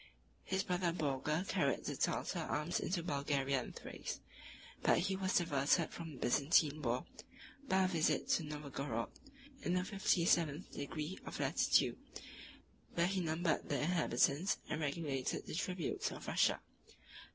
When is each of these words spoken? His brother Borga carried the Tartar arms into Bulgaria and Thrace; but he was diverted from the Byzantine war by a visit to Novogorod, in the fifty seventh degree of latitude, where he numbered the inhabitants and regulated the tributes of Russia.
His 0.43 0.63
brother 0.63 0.91
Borga 0.91 1.47
carried 1.47 1.83
the 1.85 1.95
Tartar 1.95 2.39
arms 2.39 2.79
into 2.79 3.03
Bulgaria 3.03 3.61
and 3.61 3.75
Thrace; 3.75 4.19
but 4.81 4.97
he 4.97 5.15
was 5.15 5.37
diverted 5.37 5.91
from 5.91 6.13
the 6.13 6.17
Byzantine 6.17 6.81
war 6.81 7.05
by 7.67 7.83
a 7.83 7.87
visit 7.87 8.27
to 8.29 8.43
Novogorod, 8.43 9.11
in 9.61 9.75
the 9.75 9.83
fifty 9.83 10.25
seventh 10.25 10.71
degree 10.71 11.19
of 11.23 11.39
latitude, 11.39 11.99
where 12.95 13.05
he 13.05 13.21
numbered 13.21 13.69
the 13.69 13.79
inhabitants 13.79 14.57
and 14.67 14.81
regulated 14.81 15.45
the 15.45 15.53
tributes 15.53 16.09
of 16.11 16.27
Russia. 16.27 16.61